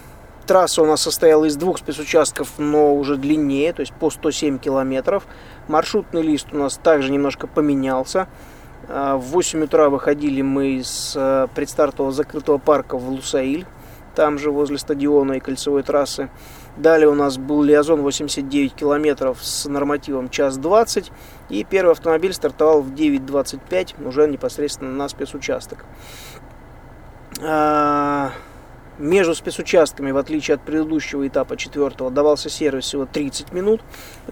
трасса 0.46 0.82
у 0.82 0.86
нас 0.86 1.02
состояла 1.02 1.44
из 1.44 1.56
двух 1.56 1.78
спецучастков, 1.78 2.58
но 2.58 2.94
уже 2.94 3.16
длиннее, 3.16 3.72
то 3.72 3.80
есть 3.80 3.92
по 3.92 4.10
107 4.10 4.58
километров. 4.58 5.24
Маршрутный 5.68 6.22
лист 6.22 6.48
у 6.52 6.56
нас 6.56 6.76
также 6.76 7.12
немножко 7.12 7.46
поменялся. 7.46 8.28
Э, 8.88 9.14
в 9.16 9.32
8 9.32 9.64
утра 9.64 9.90
выходили 9.90 10.42
мы 10.42 10.78
из 10.78 11.14
э, 11.16 11.48
предстартового 11.54 12.12
закрытого 12.12 12.58
парка 12.58 12.96
в 12.96 13.08
Лусаиль, 13.10 13.66
там 14.14 14.38
же 14.38 14.50
возле 14.50 14.78
стадиона 14.78 15.34
и 15.34 15.40
кольцевой 15.40 15.82
трассы. 15.82 16.30
Далее 16.76 17.08
у 17.08 17.14
нас 17.14 17.36
был 17.36 17.62
Лиазон 17.62 18.02
89 18.02 18.74
километров 18.74 19.38
с 19.42 19.68
нормативом 19.68 20.30
час 20.30 20.56
20. 20.56 21.10
И 21.50 21.64
первый 21.64 21.92
автомобиль 21.92 22.32
стартовал 22.32 22.82
в 22.82 22.92
9.25 22.94 24.06
уже 24.06 24.28
непосредственно 24.28 24.92
на 24.92 25.08
спецучасток. 25.08 25.84
Э, 27.40 28.30
между 29.00 29.34
спецучастками, 29.34 30.10
в 30.10 30.18
отличие 30.18 30.56
от 30.56 30.60
предыдущего 30.60 31.26
этапа 31.26 31.56
четвертого, 31.56 32.10
давался 32.10 32.50
сервис 32.50 32.84
всего 32.84 33.06
30 33.06 33.52
минут. 33.52 33.80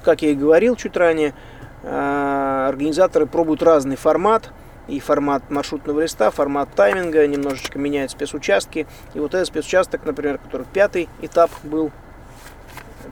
Как 0.04 0.21
я 0.21 0.30
и 0.30 0.35
говорил 0.35 0.76
чуть 0.76 0.95
ранее, 0.95 1.35
а, 1.83 2.68
организаторы 2.68 3.26
пробуют 3.26 3.62
разный 3.62 3.97
формат. 3.97 4.50
И 4.87 5.00
формат 5.00 5.50
маршрутного 5.50 6.00
листа, 6.00 6.30
формат 6.30 6.71
тайминга, 6.75 7.26
немножечко 7.26 7.78
меняют 7.78 8.11
спецучастки. 8.11 8.87
И 9.14 9.21
вот 9.21 9.35
этот 9.35 9.47
спецучасток, 9.49 10.07
например, 10.07 10.38
который 10.38 10.66
пятый 10.73 11.09
этап 11.21 11.50
был, 11.62 11.90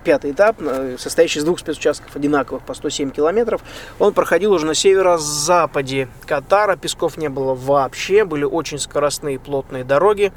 пятый 0.05 0.33
этап, 0.33 0.57
состоящий 0.99 1.39
из 1.39 1.45
двух 1.45 1.59
спецучастков 1.59 2.15
одинаковых 2.17 2.63
по 2.63 2.75
107 2.75 3.11
километров, 3.11 3.63
он 3.99 4.13
проходил 4.13 4.53
уже 4.53 4.67
на 4.67 4.75
северо-западе 4.75 6.09
Катара, 6.27 6.77
песков 6.77 7.17
не 7.17 7.29
было 7.29 7.55
вообще, 7.55 8.25
были 8.25 8.45
очень 8.45 8.79
скоростные 8.79 9.39
плотные 9.39 9.85
дороги. 9.85 10.33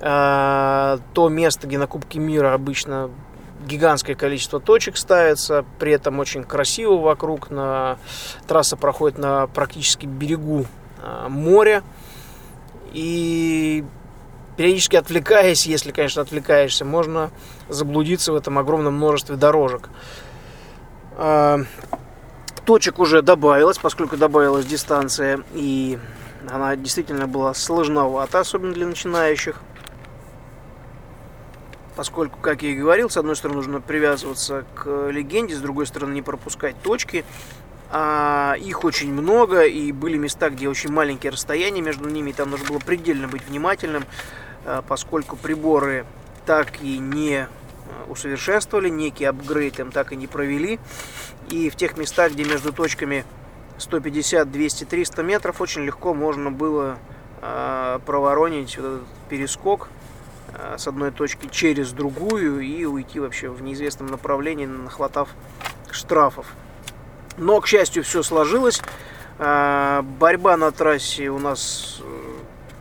А, 0.00 0.98
то 1.14 1.28
место, 1.28 1.66
где 1.66 1.78
на 1.78 1.86
Кубке 1.86 2.18
мира 2.18 2.52
обычно 2.52 3.10
гигантское 3.66 4.14
количество 4.14 4.60
точек 4.60 4.96
ставится, 4.96 5.64
при 5.78 5.92
этом 5.92 6.18
очень 6.18 6.44
красиво 6.44 6.96
вокруг, 6.96 7.50
на... 7.50 7.98
трасса 8.46 8.76
проходит 8.76 9.18
на 9.18 9.46
практически 9.46 10.06
берегу 10.06 10.66
а, 11.02 11.28
моря, 11.28 11.82
и 12.92 13.84
периодически 14.56 14.96
отвлекаясь, 14.96 15.66
если, 15.66 15.90
конечно, 15.90 16.22
отвлекаешься, 16.22 16.84
можно 16.84 17.30
заблудиться 17.68 18.32
в 18.32 18.36
этом 18.36 18.58
огромном 18.58 18.94
множестве 18.94 19.36
дорожек. 19.36 19.88
А, 21.16 21.60
точек 22.64 22.98
уже 22.98 23.22
добавилось, 23.22 23.78
поскольку 23.78 24.16
добавилась 24.16 24.66
дистанция, 24.66 25.40
и 25.54 25.98
она 26.50 26.76
действительно 26.76 27.26
была 27.26 27.54
сложновата, 27.54 28.40
особенно 28.40 28.72
для 28.72 28.86
начинающих 28.86 29.60
поскольку, 31.96 32.38
как 32.40 32.62
я 32.62 32.70
и 32.70 32.76
говорил, 32.76 33.10
с 33.10 33.16
одной 33.16 33.34
стороны 33.34 33.56
нужно 33.56 33.80
привязываться 33.80 34.64
к 34.74 35.08
легенде, 35.10 35.56
с 35.56 35.60
другой 35.60 35.86
стороны 35.86 36.12
не 36.12 36.22
пропускать 36.22 36.80
точки. 36.82 37.24
А 37.90 38.54
их 38.58 38.84
очень 38.84 39.12
много, 39.12 39.62
и 39.64 39.92
были 39.92 40.16
места, 40.16 40.50
где 40.50 40.68
очень 40.68 40.90
маленькие 40.90 41.32
расстояния 41.32 41.80
между 41.80 42.08
ними, 42.08 42.30
и 42.30 42.32
там 42.32 42.50
нужно 42.50 42.66
было 42.66 42.78
предельно 42.78 43.28
быть 43.28 43.46
внимательным, 43.48 44.04
поскольку 44.88 45.36
приборы 45.36 46.04
так 46.46 46.80
и 46.80 46.98
не 46.98 47.40
а, 47.40 47.48
усовершенствовали, 48.08 48.88
некий 48.88 49.24
апгрейд 49.24 49.78
им 49.80 49.90
так 49.90 50.12
и 50.12 50.16
не 50.16 50.26
провели. 50.26 50.78
И 51.50 51.68
в 51.68 51.76
тех 51.76 51.96
местах, 51.96 52.32
где 52.32 52.44
между 52.44 52.72
точками 52.72 53.24
150, 53.78 54.50
200, 54.50 54.84
300 54.84 55.22
метров, 55.22 55.60
очень 55.60 55.84
легко 55.84 56.14
можно 56.14 56.50
было 56.50 56.98
э, 57.42 57.98
проворонить 58.06 58.78
вот 58.78 58.86
этот 58.86 59.06
перескок 59.28 59.88
э, 60.54 60.76
с 60.78 60.88
одной 60.88 61.10
точки 61.10 61.48
через 61.50 61.92
другую 61.92 62.60
и 62.60 62.84
уйти 62.84 63.20
вообще 63.20 63.48
в 63.48 63.62
неизвестном 63.62 64.08
направлении, 64.08 64.66
нахватав 64.66 65.28
штрафов. 65.90 66.46
Но, 67.36 67.60
к 67.60 67.66
счастью, 67.66 68.02
все 68.02 68.22
сложилось. 68.22 68.80
Э, 69.38 70.02
борьба 70.02 70.56
на 70.56 70.72
трассе 70.72 71.28
у 71.28 71.38
нас 71.38 72.00
э, 72.02 72.25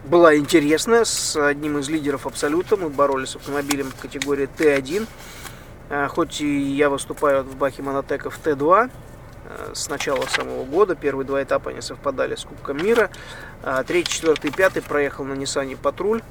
была 0.06 0.36
интересная 0.36 1.06
с 1.06 1.36
одним 1.36 1.80
из 1.80 1.90
лидеров 1.90 2.26
Абсолюта. 2.28 2.78
Мы 2.78 2.90
боролись 2.90 3.30
с 3.30 3.36
автомобилем 3.36 3.92
категории 4.02 4.48
Т1. 4.58 5.08
Э, 5.90 6.08
хоть 6.08 6.42
и 6.42 6.60
я 6.72 6.90
выступаю 6.90 7.44
в 7.44 7.82
Монотека 7.82 8.30
в 8.30 8.40
Т2, 8.40 8.90
Э, 9.48 9.72
с 9.74 9.90
начала 9.90 10.24
самого 10.26 10.64
года. 10.66 10.96
Первые 10.96 11.26
два 11.26 11.44
этапа 11.44 11.70
они 11.70 11.82
совпадали 11.82 12.36
с 12.36 12.44
Кубком 12.44 12.78
мира. 12.78 13.10
А 13.64 13.84
третий, 13.84 14.12
четвертый, 14.12 14.52
пятый 14.52 14.82
проехал 14.82 15.24
на 15.24 15.34
Nissan 15.34 15.78
Патруль 15.78 16.22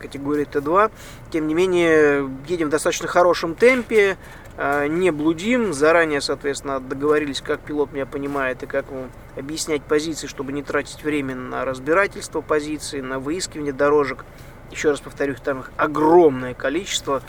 категории 0.00 0.46
Т2. 0.46 0.90
Тем 1.30 1.46
не 1.46 1.54
менее, 1.54 2.30
едем 2.46 2.68
в 2.68 2.70
достаточно 2.70 3.08
хорошем 3.08 3.54
темпе, 3.54 4.16
э, 4.56 4.86
не 4.88 5.10
блудим. 5.10 5.72
Заранее, 5.72 6.20
соответственно, 6.20 6.80
договорились, 6.80 7.40
как 7.40 7.60
пилот 7.60 7.92
меня 7.92 8.06
понимает 8.06 8.62
и 8.62 8.66
как 8.66 8.86
ему 8.90 9.08
объяснять 9.36 9.82
позиции, 9.82 10.26
чтобы 10.26 10.52
не 10.52 10.62
тратить 10.62 11.02
время 11.02 11.34
на 11.34 11.64
разбирательство 11.64 12.40
позиций, 12.40 13.02
на 13.02 13.18
выискивание 13.18 13.72
дорожек. 13.72 14.24
Еще 14.70 14.90
раз 14.90 15.00
повторюсь, 15.00 15.40
там 15.40 15.60
их 15.60 15.70
огромное 15.76 16.54
количество. 16.54 17.22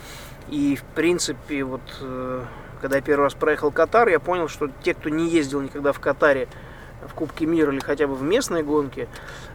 И, 0.49 0.75
в 0.75 0.83
принципе, 0.95 1.63
вот 1.63 1.81
когда 2.81 2.97
я 2.97 3.01
первый 3.01 3.23
раз 3.23 3.33
проехал 3.33 3.71
Катар, 3.71 4.07
я 4.09 4.19
понял, 4.19 4.47
что 4.47 4.69
те, 4.83 4.93
кто 4.93 5.09
не 5.09 5.29
ездил 5.29 5.61
никогда 5.61 5.91
в 5.91 5.99
Катаре, 5.99 6.47
в 7.07 7.13
Кубке 7.13 7.45
мира 7.45 7.71
или 7.71 7.79
хотя 7.79 8.07
бы 8.07 8.15
в 8.15 8.23
местной 8.23 8.63
гонке, 8.63 9.07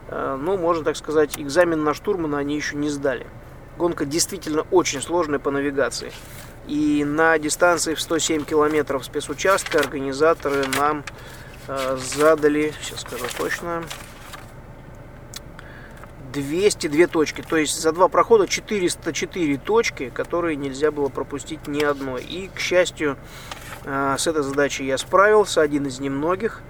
э, 0.09 0.39
ну, 0.41 0.57
можно 0.57 0.85
так 0.85 0.97
сказать, 0.97 1.39
экзамен 1.39 1.85
на 1.85 1.95
штурмана 1.95 2.39
они 2.39 2.57
еще 2.57 2.77
не 2.77 2.89
сдали. 2.89 3.27
Гонка 3.77 4.05
действительно 4.05 4.67
очень 4.71 5.03
сложная 5.03 5.39
по 5.39 5.51
навигации. 5.51 6.13
И 6.67 7.05
на 7.05 7.39
дистанции 7.39 7.95
в 7.95 8.01
107 8.01 8.45
километров 8.45 9.05
спецучастка 9.05 9.79
организаторы 9.79 10.65
нам 10.79 11.05
э, 11.69 11.99
задали, 11.99 12.73
сейчас 12.81 13.01
скажу 13.01 13.27
точно, 13.37 13.83
202 16.33 17.07
точки. 17.07 17.43
То 17.43 17.57
есть 17.57 17.81
за 17.81 17.93
два 17.93 18.09
прохода 18.09 18.47
404 18.47 19.59
точки, 19.59 20.11
которые 20.11 20.57
нельзя 20.57 20.91
было 20.91 21.09
пропустить 21.09 21.67
ни 21.69 21.83
одной. 21.83 22.23
И, 22.23 22.51
к 22.55 22.59
счастью, 22.59 23.17
э, 23.85 24.17
с 24.19 24.27
этой 24.27 24.43
задачей 24.43 24.87
я 24.87 24.99
справился, 24.99 25.61
один 25.61 25.87
из 25.87 26.01
немногих. 26.01 26.63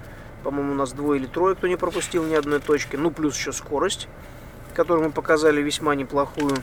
По-моему, 0.45 0.73
у 0.73 0.75
нас 0.75 0.93
двое 0.93 1.19
или 1.19 1.25
трое, 1.25 1.55
кто 1.55 1.65
не 1.65 1.75
пропустил 1.75 2.23
ни 2.23 2.35
одной 2.35 2.59
точки. 2.59 2.95
Ну, 2.97 3.09
плюс 3.09 3.35
еще 3.35 3.51
скорость, 3.51 4.07
которую 4.75 5.07
мы 5.07 5.11
показали 5.11 5.59
весьма 5.59 5.95
неплохую. 5.95 6.55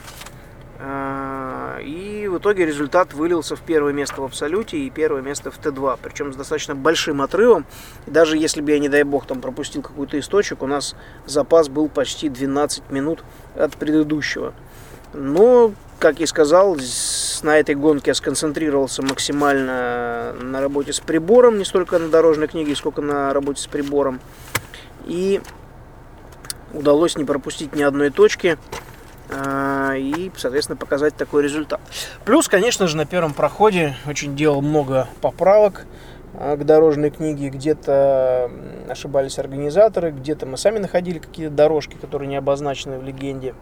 А, 0.78 1.80
и 1.80 2.28
в 2.28 2.38
итоге 2.38 2.64
результат 2.64 3.12
вылился 3.12 3.56
в 3.56 3.60
первое 3.60 3.92
место 3.92 4.20
в 4.20 4.24
абсолюте 4.24 4.78
и 4.78 4.88
первое 4.88 5.20
место 5.20 5.50
в 5.50 5.58
Т2. 5.58 5.98
Причем 6.00 6.32
с 6.32 6.36
достаточно 6.36 6.76
большим 6.76 7.22
отрывом. 7.22 7.66
даже 8.06 8.38
если 8.38 8.60
бы 8.60 8.70
я, 8.70 8.78
не 8.78 8.88
дай 8.88 9.02
бог, 9.02 9.26
там 9.26 9.40
пропустил 9.40 9.82
какую-то 9.82 10.16
из 10.16 10.28
точек, 10.28 10.62
у 10.62 10.68
нас 10.68 10.94
запас 11.26 11.68
был 11.68 11.88
почти 11.88 12.28
12 12.28 12.88
минут 12.92 13.24
от 13.56 13.76
предыдущего. 13.76 14.54
Но, 15.12 15.72
как 15.98 16.20
я 16.20 16.28
сказал, 16.28 16.76
на 17.42 17.58
этой 17.58 17.74
гонке 17.74 18.10
я 18.10 18.14
сконцентрировался 18.14 19.02
максимально 19.02 20.32
на 20.40 20.60
работе 20.60 20.92
с 20.92 21.00
прибором, 21.00 21.58
не 21.58 21.64
столько 21.64 21.98
на 21.98 22.08
дорожной 22.08 22.48
книге, 22.48 22.74
сколько 22.76 23.02
на 23.02 23.32
работе 23.32 23.62
с 23.62 23.66
прибором. 23.66 24.20
И 25.06 25.40
удалось 26.72 27.16
не 27.16 27.24
пропустить 27.24 27.74
ни 27.74 27.82
одной 27.82 28.10
точки. 28.10 28.58
А, 29.34 29.94
и, 29.96 30.30
соответственно, 30.36 30.76
показать 30.76 31.16
такой 31.16 31.42
результат. 31.42 31.80
Плюс, 32.24 32.48
конечно 32.48 32.86
же, 32.86 32.96
на 32.96 33.06
первом 33.06 33.32
проходе 33.32 33.96
очень 34.06 34.36
делал 34.36 34.60
много 34.60 35.08
поправок 35.20 35.86
а, 36.34 36.56
к 36.56 36.66
дорожной 36.66 37.10
книге. 37.10 37.48
Где-то 37.48 38.50
ошибались 38.88 39.38
организаторы, 39.38 40.10
где-то 40.10 40.46
мы 40.46 40.58
сами 40.58 40.78
находили 40.78 41.18
какие-то 41.18 41.54
дорожки, 41.54 41.96
которые 41.96 42.28
не 42.28 42.36
обозначены 42.36 42.98
в 42.98 43.04
легенде. 43.04 43.54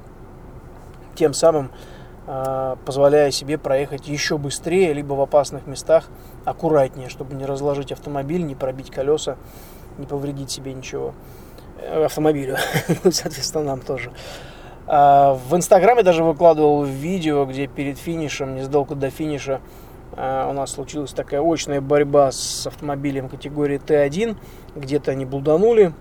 Тем 1.15 1.35
самым 1.35 1.71
позволяя 2.27 3.31
себе 3.31 3.59
проехать 3.59 4.07
еще 4.07 4.39
быстрее, 4.39 4.93
либо 4.93 5.15
в 5.15 5.21
опасных 5.21 5.67
местах 5.67 6.09
аккуратнее, 6.45 7.09
чтобы 7.09 7.35
не 7.35 7.45
разложить 7.45 7.93
автомобиль, 7.93 8.45
не 8.45 8.55
пробить 8.55 8.91
колеса, 8.91 9.37
не 9.99 10.07
повредить 10.07 10.51
себе 10.51 10.73
ничего 10.73 11.15
э, 11.79 12.05
автомобилю, 12.05 12.57
соответственно, 13.11 13.65
нам 13.65 13.81
тоже. 13.81 14.13
А, 14.87 15.35
в 15.35 15.55
Инстаграме 15.55 16.03
даже 16.03 16.25
выкладывал 16.25 16.85
видео, 16.85 17.45
где 17.45 17.67
перед 17.67 17.99
финишем, 17.99 18.57
несдалку 18.57 18.95
до 18.95 19.11
финиша, 19.11 19.61
а, 20.17 20.49
у 20.49 20.53
нас 20.53 20.73
случилась 20.73 21.13
такая 21.13 21.41
очная 21.41 21.81
борьба 21.81 22.33
с 22.33 22.67
автомобилем 22.67 23.29
категории 23.29 23.79
Т1. 23.79 24.37
Где-то 24.75 25.13
они 25.13 25.25
блуданули, 25.25 25.93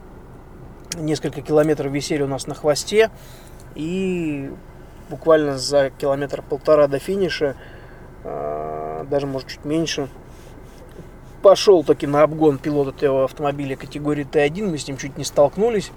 несколько 0.95 1.41
километров 1.41 1.91
висели 1.91 2.23
у 2.23 2.27
нас 2.27 2.47
на 2.47 2.55
хвосте. 2.55 3.11
И 3.75 4.51
буквально 5.09 5.57
за 5.57 5.89
километр 5.89 6.41
полтора 6.41 6.87
до 6.87 6.99
финиша, 6.99 7.55
а, 8.23 9.05
даже 9.05 9.27
может 9.27 9.47
чуть 9.47 9.65
меньше, 9.65 10.09
пошел 11.41 11.83
таки 11.83 12.07
на 12.07 12.23
обгон 12.23 12.57
пилот 12.57 12.95
этого 12.95 13.25
автомобиля 13.25 13.75
категории 13.75 14.25
Т1. 14.29 14.67
Мы 14.67 14.77
с 14.77 14.87
ним 14.87 14.97
чуть 14.97 15.17
не 15.17 15.23
столкнулись, 15.23 15.91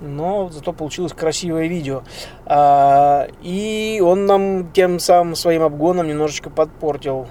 но 0.00 0.48
зато 0.50 0.72
получилось 0.72 1.12
красивое 1.12 1.66
видео. 1.66 2.02
А, 2.46 3.28
и 3.42 4.00
он 4.04 4.26
нам 4.26 4.72
тем 4.72 4.98
самым 4.98 5.34
своим 5.34 5.62
обгоном 5.62 6.08
немножечко 6.08 6.50
подпортил. 6.50 7.26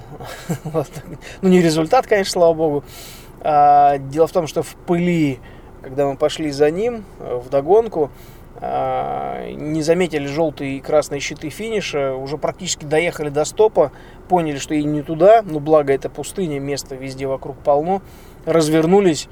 ну, 1.41 1.49
не 1.49 1.61
результат, 1.61 2.07
конечно, 2.07 2.33
слава 2.33 2.53
богу. 2.53 2.83
А, 3.41 3.97
дело 3.97 4.27
в 4.27 4.31
том, 4.31 4.47
что 4.47 4.63
в 4.63 4.75
пыли, 4.75 5.39
когда 5.81 6.07
мы 6.07 6.17
пошли 6.17 6.51
за 6.51 6.71
ним 6.71 7.05
э, 7.19 7.39
в 7.43 7.49
догонку, 7.49 8.11
не 8.59 9.81
заметили 9.83 10.25
желтые 10.25 10.77
и 10.77 10.81
красные 10.81 11.19
щиты 11.19 11.49
финиша, 11.49 12.13
уже 12.13 12.37
практически 12.37 12.85
доехали 12.85 13.29
до 13.29 13.45
стопа, 13.45 13.91
поняли, 14.27 14.57
что 14.57 14.73
и 14.73 14.83
не 14.83 15.03
туда, 15.03 15.43
но 15.43 15.59
благо 15.59 15.93
это 15.93 16.09
пустыня, 16.09 16.59
места 16.59 16.95
везде 16.95 17.27
вокруг 17.27 17.57
полно, 17.57 18.01
развернулись, 18.45 19.29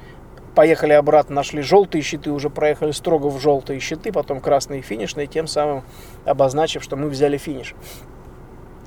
поехали 0.54 0.94
обратно, 0.94 1.36
нашли 1.36 1.62
желтые 1.62 2.02
щиты, 2.02 2.32
уже 2.32 2.50
проехали 2.50 2.92
строго 2.92 3.28
в 3.28 3.40
желтые 3.40 3.80
щиты, 3.80 4.12
потом 4.12 4.40
красные 4.40 4.82
финишные, 4.82 5.28
тем 5.28 5.48
самым 5.48 5.84
обозначив, 6.26 6.84
что 6.84 6.96
мы 6.96 7.10
взяли 7.10 7.38
финиш. 7.38 7.76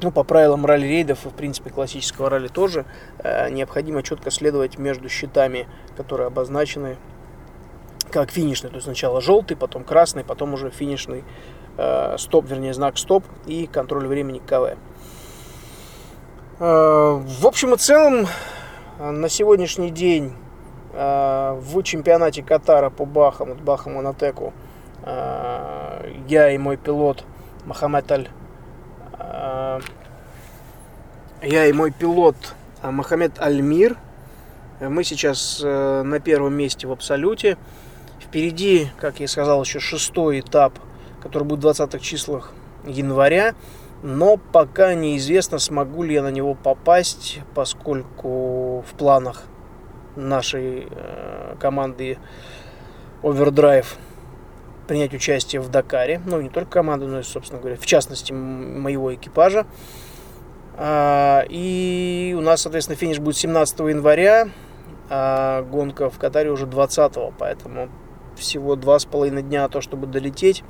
Ну, 0.01 0.13
по 0.13 0.23
правилам 0.23 0.65
ралли-рейдов, 0.65 1.25
в 1.25 1.35
принципе, 1.35 1.71
классического 1.71 2.31
ралли 2.31 2.47
тоже, 2.47 2.85
э, 3.19 3.51
необходимо 3.51 4.05
четко 4.05 4.31
следовать 4.31 4.79
между 4.79 5.09
щитами, 5.09 5.67
которые 5.97 6.29
обозначены 6.29 6.97
как 8.09 8.31
финишный, 8.31 8.71
то 8.71 8.77
есть 8.77 8.85
сначала 8.85 9.21
желтый, 9.21 9.57
потом 9.57 9.85
красный, 9.85 10.25
потом 10.25 10.55
уже 10.55 10.71
финишный 10.71 11.25
э, 11.77 12.17
стоп, 12.19 12.47
вернее 12.47 12.75
знак 12.75 12.99
стоп 12.99 13.25
и 13.47 13.67
контроль 13.67 14.07
времени 14.07 14.41
КВ. 14.45 14.77
Э, 16.59 17.21
в 17.21 17.47
общем 17.47 17.75
и 17.75 17.77
целом 17.77 18.27
на 18.99 19.29
сегодняшний 19.29 19.91
день 19.91 20.33
э, 20.93 21.59
в 21.61 21.83
чемпионате 21.83 22.43
Катара 22.43 22.91
по 22.91 23.05
Бахам, 23.05 23.55
Бахам 23.57 23.95
Монотеку, 23.95 24.53
э, 25.05 26.13
я 26.29 26.51
и 26.51 26.59
мой 26.59 26.77
пилот 26.77 27.25
Мохаммед 27.65 28.11
Аль 28.11 28.29
э, 29.19 29.81
я 31.43 31.67
и 31.67 31.73
мой 31.73 31.93
пилот 31.93 32.37
Мохаммед 32.83 33.39
Альмир 33.39 33.97
мы 34.81 35.03
сейчас 35.03 35.61
э, 35.63 36.03
на 36.03 36.21
первом 36.21 36.55
месте 36.55 36.87
в 36.87 36.93
абсолюте. 36.93 37.57
Впереди, 38.21 38.89
как 39.01 39.21
я 39.21 39.29
сказал, 39.29 39.63
еще 39.63 39.81
шестой 39.81 40.41
этап, 40.41 40.79
который 41.23 41.45
будет 41.45 41.65
в 41.65 41.67
20-х 41.67 41.99
числах 42.01 42.53
января. 42.87 43.55
Но 44.03 44.37
пока 44.37 44.95
неизвестно, 44.95 45.59
смогу 45.59 46.05
ли 46.05 46.15
я 46.15 46.23
на 46.23 46.31
него 46.31 46.55
попасть, 46.55 47.41
поскольку 47.55 48.85
в 48.89 48.95
планах 48.97 49.45
нашей 50.15 50.87
э, 50.91 51.57
команды 51.59 52.19
Overdrive 53.23 53.87
принять 54.87 55.13
участие 55.15 55.61
в 55.61 55.69
Дакаре. 55.69 56.21
Ну, 56.25 56.41
не 56.41 56.49
только 56.49 56.71
команды, 56.71 57.07
но 57.07 57.21
и, 57.21 57.23
собственно 57.23 57.61
говоря, 57.61 57.77
в 57.77 57.87
частности, 57.87 58.33
моего 58.33 59.15
экипажа. 59.15 59.67
А, 60.77 61.45
и 61.49 62.35
у 62.39 62.41
нас, 62.41 62.63
соответственно, 62.63 62.97
финиш 62.97 63.19
будет 63.19 63.37
17 63.37 63.81
января, 63.81 64.49
а 65.11 65.63
гонка 65.63 66.09
в 66.09 66.19
Катаре 66.19 66.51
уже 66.51 66.67
20 66.67 67.15
поэтому 67.39 67.89
всего 68.39 68.77
два 68.77 68.99
с 68.99 69.05
половиной 69.05 69.43
дня 69.43 69.63
на 69.63 69.69
то, 69.69 69.81
чтобы 69.81 70.07
долететь. 70.07 70.65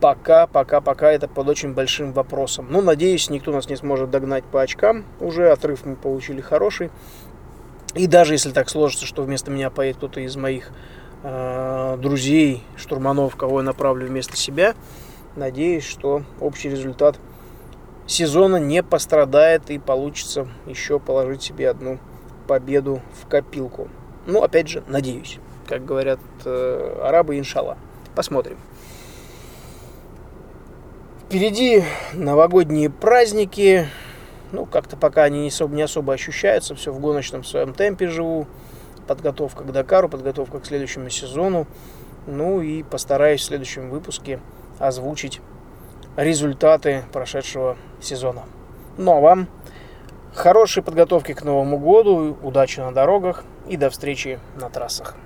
Пока, 0.00 0.46
пока, 0.46 0.80
пока 0.80 1.10
это 1.10 1.28
под 1.28 1.48
очень 1.48 1.72
большим 1.72 2.12
вопросом. 2.12 2.66
Но, 2.68 2.82
надеюсь, 2.82 3.30
никто 3.30 3.52
нас 3.52 3.68
не 3.68 3.76
сможет 3.76 4.10
догнать 4.10 4.44
по 4.44 4.60
очкам. 4.60 5.04
Уже 5.20 5.50
отрыв 5.50 5.86
мы 5.86 5.96
получили 5.96 6.42
хороший. 6.42 6.90
И 7.94 8.06
даже 8.06 8.34
если 8.34 8.50
так 8.50 8.68
сложится, 8.68 9.06
что 9.06 9.22
вместо 9.22 9.50
меня 9.50 9.70
поедет 9.70 9.98
кто-то 9.98 10.20
из 10.20 10.36
моих 10.36 10.70
э, 11.22 11.96
друзей, 11.98 12.62
штурманов, 12.76 13.36
кого 13.36 13.60
я 13.60 13.64
направлю 13.64 14.06
вместо 14.06 14.36
себя. 14.36 14.74
Надеюсь, 15.36 15.84
что 15.84 16.22
общий 16.40 16.68
результат 16.68 17.18
сезона 18.06 18.56
не 18.56 18.82
пострадает 18.82 19.70
и 19.70 19.78
получится 19.78 20.48
еще 20.66 20.98
положить 20.98 21.42
себе 21.42 21.70
одну 21.70 21.98
победу 22.46 23.00
в 23.22 23.26
копилку. 23.28 23.88
Ну, 24.26 24.42
опять 24.42 24.68
же, 24.68 24.82
надеюсь. 24.86 25.38
Как 25.68 25.84
говорят 25.84 26.20
э, 26.44 27.00
арабы, 27.02 27.38
иншалла. 27.38 27.76
Посмотрим. 28.14 28.58
Впереди 31.26 31.82
новогодние 32.12 32.90
праздники. 32.90 33.88
Ну, 34.52 34.66
как-то 34.66 34.96
пока 34.96 35.24
они 35.24 35.40
не 35.40 35.48
особо, 35.48 35.74
не 35.74 35.82
особо 35.82 36.12
ощущаются. 36.12 36.74
Все 36.74 36.92
в 36.92 37.00
гоночном 37.00 37.44
своем 37.44 37.72
темпе 37.72 38.08
живу. 38.08 38.46
Подготовка 39.06 39.64
к 39.64 39.72
Дакару, 39.72 40.08
подготовка 40.08 40.60
к 40.60 40.66
следующему 40.66 41.10
сезону. 41.10 41.66
Ну 42.26 42.60
и 42.60 42.82
постараюсь 42.82 43.40
в 43.40 43.44
следующем 43.44 43.90
выпуске 43.90 44.40
озвучить 44.78 45.40
результаты 46.16 47.04
прошедшего 47.12 47.76
сезона. 48.00 48.44
Ну 48.96 49.12
а 49.12 49.20
вам 49.20 49.48
хорошей 50.34 50.82
подготовки 50.82 51.32
к 51.34 51.42
Новому 51.42 51.78
году, 51.78 52.36
удачи 52.42 52.80
на 52.80 52.92
дорогах 52.92 53.44
и 53.68 53.76
до 53.76 53.90
встречи 53.90 54.38
на 54.56 54.70
трассах. 54.70 55.16